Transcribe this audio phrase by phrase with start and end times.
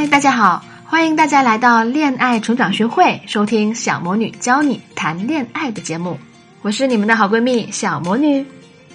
[0.00, 6.18] 嗨，大家好，欢迎大家来到恋爱成长学会，收听小魔女教你谈恋爱的节目。
[6.62, 8.46] 我是你们的好闺蜜小魔女。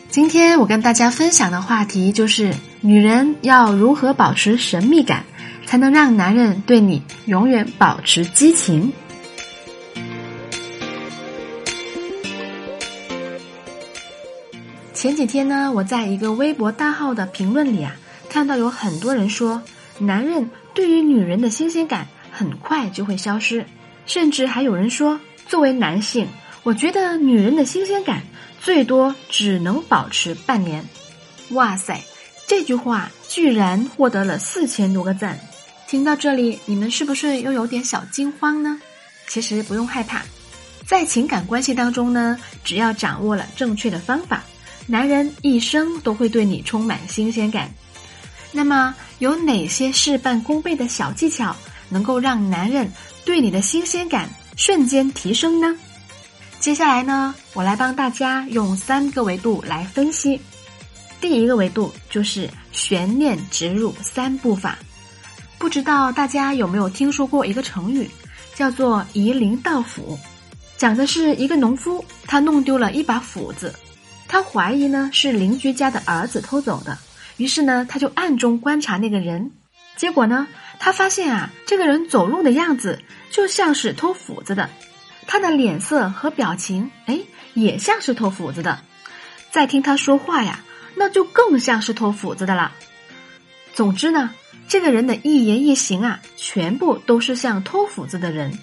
[0.09, 5.23] 今天我跟大家分享的话题就是：女人要如何保持神秘感，
[5.67, 8.91] 才能让男人对你永远保持激情？
[14.95, 17.95] 前几天呢，我在一个微博大号的评论里啊，
[18.27, 19.61] 看到有很多人说，
[19.99, 23.65] 男人对于女人的新鲜感很快就会消失，
[24.05, 26.27] 甚至还有人说，作为男性。
[26.63, 28.23] 我觉得女人的新鲜感
[28.59, 30.83] 最多只能保持半年。
[31.51, 32.03] 哇塞，
[32.47, 35.39] 这句话居然获得了四千多个赞！
[35.87, 38.81] 听到这里，你们是不是又有点小惊慌呢？
[39.27, 40.23] 其实不用害怕，
[40.85, 44.43] 在情感关系当中呢，只要掌握了正确的方法，
[44.87, 47.69] 男人一生都会对你充满新鲜感。
[48.51, 51.55] 那么，有哪些事半功倍的小技巧，
[51.89, 52.91] 能够让男人
[53.23, 55.75] 对你的新鲜感瞬间提升呢？
[56.59, 60.39] 接下来呢，我来帮大家用三个维度来分析。
[61.21, 64.77] 第一个维度就是悬念植入三步法。
[65.57, 68.09] 不知道大家有没有听说过一个成语，
[68.53, 70.17] 叫做夷陵盗斧，
[70.77, 73.73] 讲的是一个农夫，他弄丢了一把斧子，
[74.27, 76.97] 他怀疑呢是邻居家的儿子偷走的，
[77.37, 79.51] 于是呢他就暗中观察那个人，
[79.95, 80.47] 结果呢
[80.79, 84.69] 他发现啊这个人走路的样子就像是偷斧子的。
[85.27, 87.19] 他的脸色和表情，哎，
[87.55, 88.79] 也像是偷斧子的。
[89.49, 90.59] 再听他说话呀，
[90.95, 92.71] 那就更像是偷斧子的了。
[93.73, 94.29] 总之呢，
[94.67, 98.59] 这个人的一言一行啊，全部都是像偷斧子的人。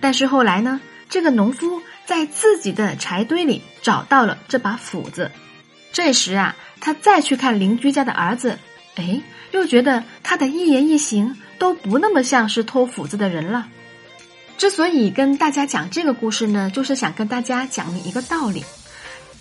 [0.00, 5.32] 但是后来呢，这个农夫在自己的柴堆里找到了这把斧子。
[5.96, 8.58] 这时啊，他再去看邻居家的儿子，
[8.96, 9.18] 哎，
[9.52, 13.66] 又觉得他的一言一行都不那么像是偷斧子的人了。
[14.58, 18.62] 之所以跟大家讲这个故事呢，就是想跟大家讲一个道理：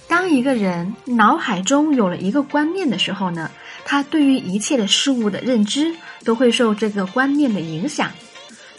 [0.08, 3.52] 当一个人脑海中有了一个观念的时候呢，
[3.84, 5.94] 他对于一切的事物的认知
[6.24, 8.14] 都会受这个观念的影响。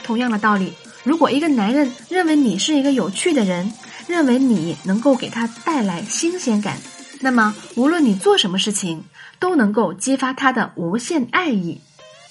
[0.02, 0.72] 同样的道理，
[1.04, 3.70] 如果一个男人认为你是一个有趣的人，
[4.06, 6.78] 认为你能够给他带来新鲜感，
[7.20, 9.02] 那么无论你做什么事情，
[9.38, 11.80] 都能够激发他的无限爱意。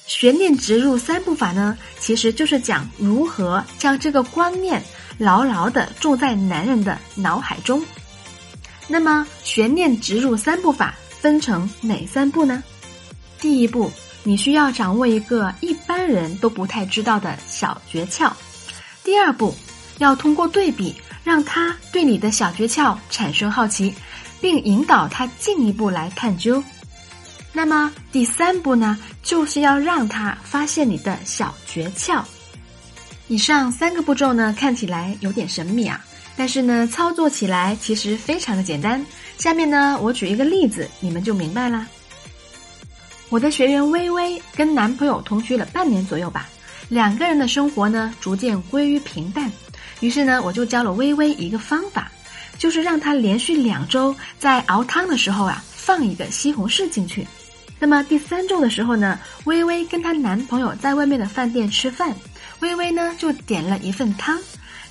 [0.07, 4.83] 悬念植入三步法呢，其实就是讲如何将这个观念
[5.17, 7.83] 牢牢的种在男人的脑海中。
[8.87, 12.63] 那么，悬念植入三步法分成哪三步呢？
[13.41, 13.91] 第一步，
[14.23, 18.31] 你需要掌握一个一般人都不太知道的小诀窍。
[19.03, 19.55] 第二步，
[19.97, 23.91] 要通过对比，让他对你的小诀窍产生好奇，
[24.41, 26.63] 并引导他进一步来探究。
[27.53, 32.23] 那么第三步呢，就是要让他发现你的小诀窍。
[33.27, 36.03] 以上三个步骤呢，看起来有点神秘啊，
[36.35, 39.03] 但是呢，操作起来其实非常的简单。
[39.37, 41.87] 下面呢，我举一个例子，你们就明白啦。
[43.29, 46.47] 我的学员微微跟男朋友同居了半年左右吧，
[46.87, 49.51] 两个人的生活呢，逐渐归于平淡。
[50.01, 52.11] 于是呢，我就教了微微一个方法，
[52.57, 57.27] 就是让她连续两周在熬汤的时候啊，放一个西红柿进去。
[57.79, 62.15] 那么第三周的时候呢，微微跟她男朋友在外面的饭店吃饭，
[62.61, 64.39] 微微呢就点了一份汤，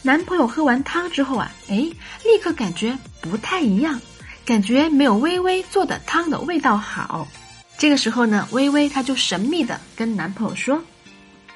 [0.02, 3.98] 男朋友喝完汤之后啊，哎，立刻感觉不太一样，
[4.44, 7.26] 感觉没有微微做的汤的味道好。
[7.78, 10.80] 这个时候呢，微微她就神秘的跟男朋友说：“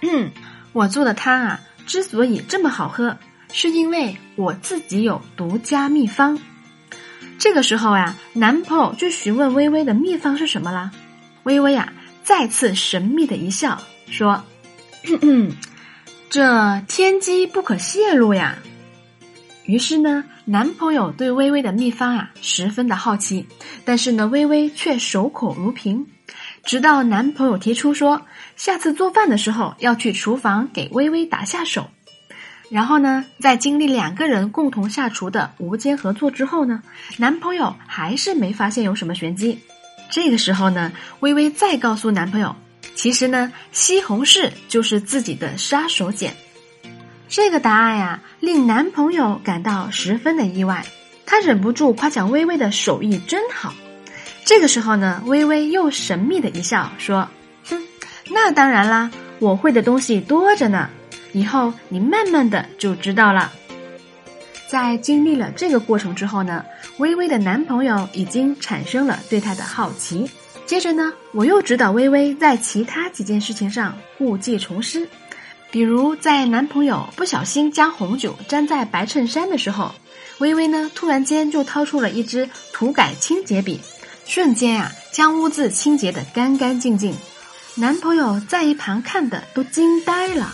[0.02, 0.30] 嗯，
[0.72, 3.16] 我做的汤啊，之所以这么好喝，
[3.52, 6.38] 是因为我自己有独家秘方。”
[7.38, 10.90] 这个时候呀，男朋友就询问微微的秘方是什么啦？
[11.44, 11.92] 微微啊，
[12.24, 13.80] 再次神秘的一笑，
[14.10, 14.44] 说
[16.28, 18.58] ：“这天机不可泄露呀。”
[19.64, 23.46] 于是呢，男朋友对微微的秘方啊十分的好奇，
[23.84, 26.06] 但是呢，微微却守口如瓶。
[26.64, 28.22] 直到男朋友提出说，
[28.56, 31.88] 下次做饭的时候要去厨房给微微打下手。
[32.70, 36.82] 然后呢，在经历两个人共同下厨的无间合作之后呢，
[37.16, 39.58] 男朋友还是没发现有什么玄机。
[40.10, 42.54] 这个时候呢，微微再告诉男朋友，
[42.94, 46.30] 其实呢，西红柿就是自己的杀手锏。
[47.28, 50.84] 这个答案呀，令男朋友感到十分的意外，
[51.26, 53.74] 他忍不住夸奖微微的手艺真好。
[54.44, 57.28] 这个时候呢，微微又神秘的一笑，说
[57.68, 57.82] ：“哼，
[58.30, 60.88] 那当然啦，我会的东西多着呢，
[61.38, 63.52] 以后你慢慢的就知道了。”
[64.68, 66.64] 在经历了这个过程之后呢，
[66.98, 70.28] 微微的男朋友已经产生了对她的好奇。
[70.66, 75.08] 接着呢，我又指导微微在其他几件事情上故技重施，
[75.70, 79.94] 比如在男朋友不小心将红酒沾在白衬衫的时候，
[80.40, 83.80] 微微呢突然间就掏出了一支涂改清洁笔，
[84.26, 87.14] 瞬间呀将污渍清洁的干干净净。
[87.74, 90.52] 男朋友在一旁看的都惊呆了。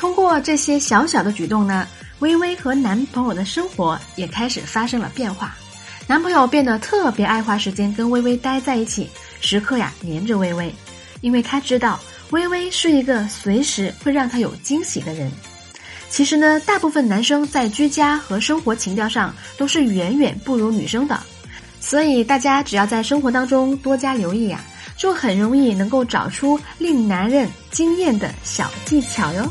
[0.00, 1.86] 通过这些小小的举动呢，
[2.20, 5.54] 微微和男朋友的生活也开始发生了变化。
[6.06, 9.10] 男朋友变得特别爱花时间跟微微待在一起，
[9.42, 10.74] 时刻呀黏着微微，
[11.20, 12.00] 因为他知道
[12.30, 15.30] 微微是一个随时会让他有惊喜的人。
[16.08, 21.20] 其实呢，大部分男生在居家和生活情调上都是远远不如女生的，
[21.78, 24.64] 所以大家只要在生活当中多加留意呀，
[24.96, 29.46] 就很容易能够找出令男人惊艳的小技巧哟。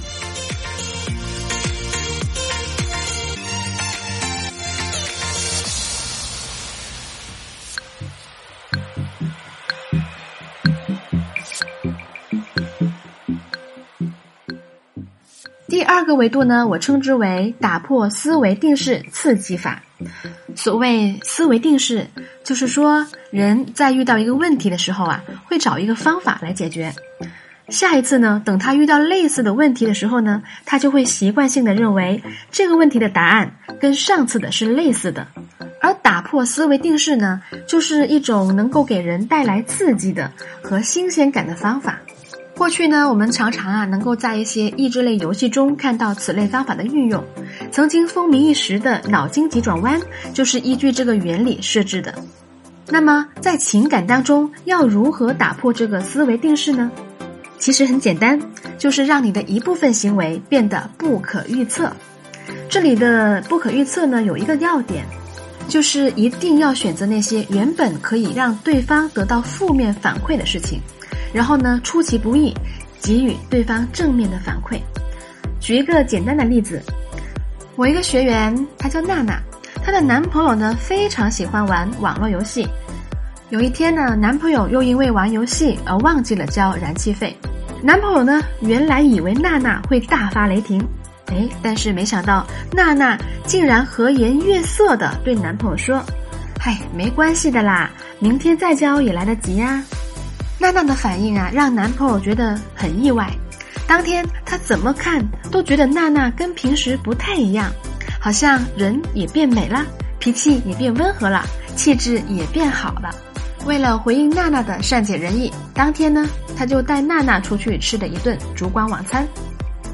[16.09, 19.79] 个维度呢，我称之为打破思维定式刺激法。
[20.55, 22.07] 所谓思维定式，
[22.43, 26.91] 就是说人在遇到一个问题的时候啊，会找一个方法来解决。
[27.67, 35.27] 下一次呢，等他遇到类似的问题的时候呢，他就会习惯性的认为这个问题的答案跟上次的是类似的。
[35.79, 40.31] 而打破思维定式呢，就是一种能够给人带来刺激的
[40.63, 41.99] 和新鲜感的方法。
[42.59, 47.23] 过去呢，我们常常啊能够在一些益智类游戏中看到此类方法的运用。
[47.71, 49.97] 曾经风靡一时的脑筋急转弯
[50.33, 52.13] 就是依据这个原理设置的。
[52.89, 56.91] 那么在情感当中，要如何打破这个思维定式呢？
[57.59, 58.37] 其实很简单，
[58.77, 61.89] 就是让你的一部分行为变得不可预测。
[62.67, 65.05] 这里的不可预测呢，有一个要点，
[65.69, 70.81] 就是一定要选择那些原本可以让对方得到负面反馈的事情。
[71.33, 72.53] 然后呢，出其不意，
[73.01, 74.79] 给予对方正面的反馈。
[75.59, 76.81] 举一个简单的例子，
[77.75, 79.39] 我一个学员，她叫娜娜，
[79.83, 82.67] 她的男朋友呢非常喜欢玩网络游戏。
[83.49, 87.35] 有一天呢，男朋友又因为玩游戏而忘记了交燃气费。
[87.81, 90.85] 男朋友呢原来以为娜娜会大发雷霆，
[91.27, 96.03] 哎，但是没想到娜娜竟然和颜悦色的对男朋友说
[96.59, 97.89] ：“嗨，没关系的啦，
[98.19, 99.83] 明天再交也来得及呀。”
[100.59, 103.31] 娜娜的反应啊，让男朋友觉得很意外。
[103.87, 107.71] 当天他怎么看都觉得娜娜跟平时不太一样，
[108.19, 109.85] 好像人也变美了，
[110.19, 111.43] 脾气也变温和了，
[111.75, 113.09] 气质也变好了。
[113.65, 119.27] 为了回应娜娜的善解人意，当天呢，他就带娜娜出去吃了一顿烛光晚餐。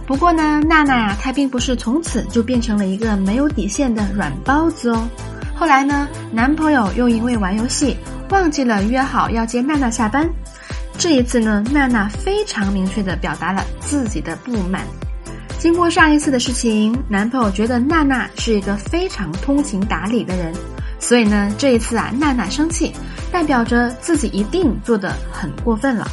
[0.05, 5.07] 不过呢，娜娜呀，她并不是从此就变成了一个没有底线的软包子哦。
[5.55, 7.97] 后来呢，男朋友又因为玩游戏
[8.29, 10.29] 忘记了约好要接娜娜下班。
[10.97, 14.81] 这一次呢，娜娜非常明确的表达了自己的不满。
[15.59, 20.53] 经过上一次的事情，男朋友觉得娜娜是一个非常通情达理的人，
[20.99, 22.91] 所以呢，这一次啊，娜娜生气，
[23.31, 26.07] 代表着自己一定做的很过分了。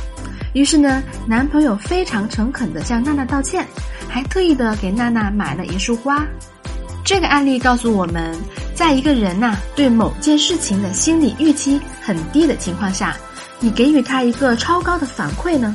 [0.52, 3.66] 于是呢，男朋友非常诚恳的向娜娜道歉，
[4.08, 6.26] 还特意的给娜娜买了一束花。
[7.04, 8.36] 这个案例告诉我们，
[8.74, 13.16] 在一个人呐对某件事情的心理预期很低的情况下。
[13.62, 15.72] 你给予他一个超高的反馈呢，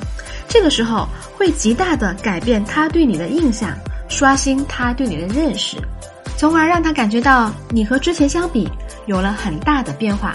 [0.48, 3.70] 这个时候会极大的改变他对你的印象，
[4.10, 5.78] 刷新他对你的认识，
[6.36, 8.70] 从而让他感觉到你和之前相比
[9.06, 10.34] 有了很大的变化。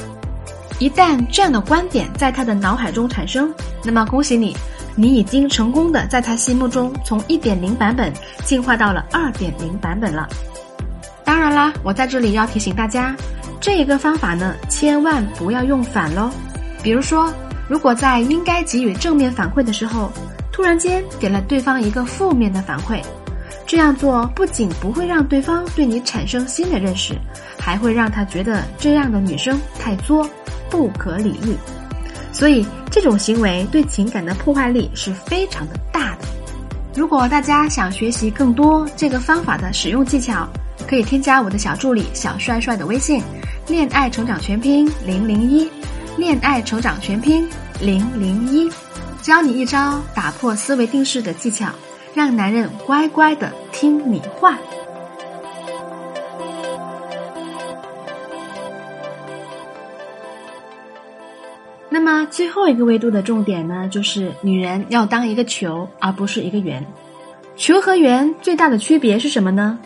[0.79, 3.53] 一旦这样的观点在他的脑海中产生，
[3.85, 4.57] 那么恭喜你，
[4.97, 8.11] 你已经成功的在他心目中从一点零版本
[8.45, 10.27] 进化到了二点零版本了。
[11.23, 13.15] 当然啦，我在这里要提醒大家，
[13.61, 16.31] 这一个方法呢，千万不要用反喽。
[16.83, 17.33] 比如说，
[17.69, 20.11] 如果在应该给予正面反馈的时候，
[20.51, 23.01] 突然间给了对方一个负面的反馈，
[23.67, 27.15] 这样做不仅不会让对方对你产生新的认识，
[27.59, 30.29] 还会让他觉得这样的女生太作，
[30.69, 31.57] 不可理喻。
[32.33, 36.29] 所以这种行为对情感的破坏力是非常的大的。
[36.95, 40.49] 如果大家想学习更多这个方法的使用技巧，
[40.87, 43.23] 可以添加我的小助理小帅帅的微信，
[43.69, 45.71] 恋爱成长全拼零零一。
[46.19, 47.49] 恋爱成长全拼
[47.81, 48.71] 零零一，
[49.23, 51.71] 教你一招打破思维定式的技巧，
[52.15, 54.59] 让男人乖乖的听你话。
[61.89, 66.85] 那么最后一个维度的重点呢，就是女人要当一个球，而不是一个圆。
[67.57, 69.79] 球和圆最大的区别是什么呢？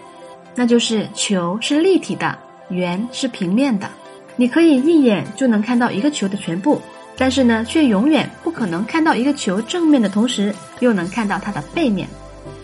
[0.56, 2.36] 那就是球是立体的，
[2.68, 3.88] 圆是平面的。
[4.36, 6.80] 你可以一眼就能看到一个球的全部，
[7.16, 12.06] 但是呢，却永远不可能看到一个球正面的同时，又能看到它的背面。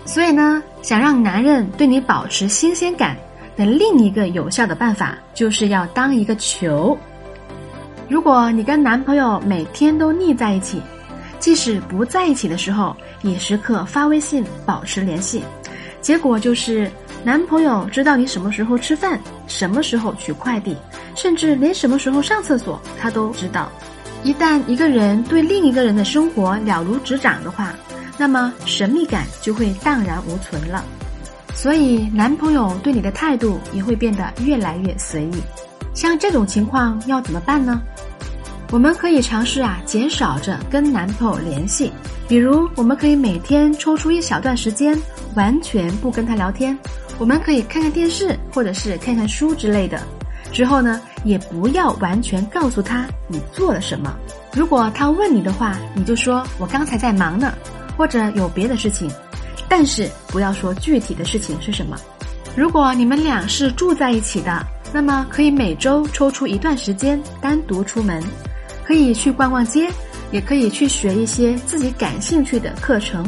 [0.05, 3.17] 所以呢，想让男人对你保持新鲜感
[3.57, 6.97] 的另一个有效的办法，就是要当一个球。
[8.09, 10.83] 如果你跟男朋友每天都腻在一起，
[11.39, 15.43] 即使不在一起的时候，也时刻发微信保持联系，
[16.03, 16.91] 结果就是
[17.25, 20.77] 男朋友知道你什么时候吃饭，什么时候取快递，
[21.15, 23.71] 甚至连什么时候上厕所他都知道。
[24.25, 27.73] 一旦一个人对另一个人的生活了如指掌的话，
[28.19, 30.85] 那么神秘感就会荡然无存了。
[31.55, 35.43] 所以，男朋友对你的态度也会变得越来越随意。
[35.95, 37.81] 像这种情况要怎么办呢？
[38.71, 41.93] 我们可以尝试啊，减少着跟男朋友联系。
[42.27, 44.99] 比如，我们可以每天抽出一小段时间，
[45.35, 46.77] 完全不跟他聊天。
[47.19, 50.01] 我们可以看看电视，或者是看看书之类的。
[50.53, 54.15] 之后呢，也不要完全告诉他你做了什么。
[54.53, 57.53] 如果他问你的话，你就说我刚才在忙呢，
[57.97, 59.11] 或者有别的事情。
[59.69, 61.97] 但是不要说具体的事情是什么。
[62.55, 64.65] 如果你们俩是住在一起的。
[64.95, 68.23] 那么可以每周抽出一段时间单独出门，
[68.85, 69.89] 可以去逛逛街，
[70.31, 73.25] 也可以去学一些自己感兴趣的课程。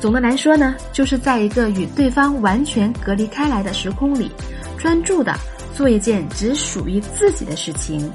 [0.00, 4.30] 总的来说呢，就是在一个与对方完全隔离开来的时空里，
[4.78, 5.34] 专注的
[5.74, 8.10] 做一件只属于自己的事情。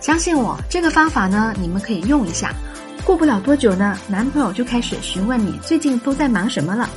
[0.00, 2.52] 相信我，这个方法呢，你们可以用一下。
[3.04, 6.88] 过不了多久呢，男朋友就开始询问你最近都在忙什么了。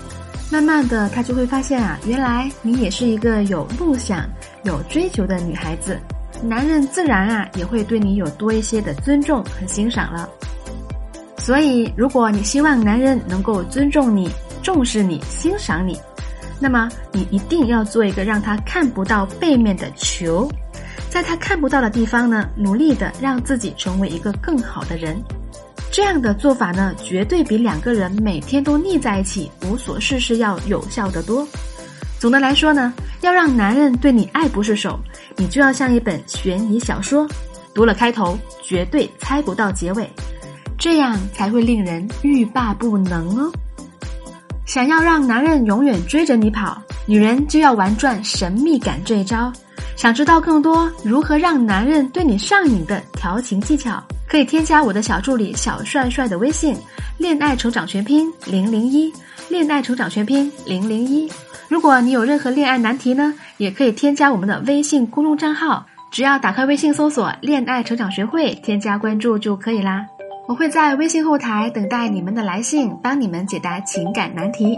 [0.51, 4.27] 慢慢的，他就会发现啊，原来你也是一个有梦想。
[4.63, 5.99] 有追求的女孩子，
[6.41, 10.29] 男人自然啊也会对你有多一些的尊重和欣赏了。
[11.43, 14.29] 所以，如果你希望男人能够尊重你、
[14.61, 15.99] 重视你、欣赏你，
[16.57, 20.49] 那么你一定要做一个让他看不到背面的球，
[21.09, 25.21] 在他看不到的地方呢，努力的让自己成为一个更好的人。
[25.91, 31.45] 这样的做法呢，绝对比两个人每天都腻在一起无所事事要有效得多。
[32.19, 34.97] 总的来说呢，要让男人对你爱不释手，
[35.35, 37.27] 你就要像一本悬疑小说，
[37.75, 40.09] 读了开头绝对猜不到结尾，
[40.83, 43.49] 这样才会令人欲罢不能哦。
[44.65, 49.49] 想要让男人永远追着你跑，女人就要玩转神秘感这一招。
[49.95, 56.75] 想知道更多如何让男人对你上瘾的调情技巧，可以添加我的小助理小帅帅的微信
[57.17, 59.09] “恋爱成长全拼零零一”，
[59.47, 61.31] 恋爱成长全拼零零一。
[61.69, 70.05] 如果你有任何恋爱难题呢，也可以添加我们的微信公众账号，只要打开微信搜索“恋爱成长学会”，添加关注就可以啦。
[70.47, 74.77] 我会在微信后台等待你们的来信，帮你们解答情感难题。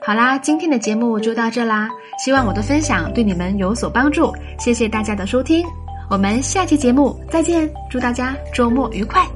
[0.00, 1.88] 好啦，今天的节目就到这啦，
[2.24, 5.66] 希望我的分享对你们有所帮助，谢谢大家的收听，
[6.08, 9.26] 我们下期节目再见，祝大家周末愉快。